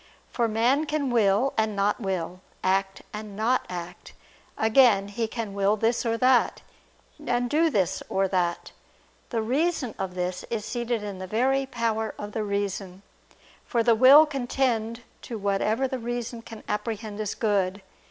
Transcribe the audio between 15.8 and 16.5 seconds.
the reason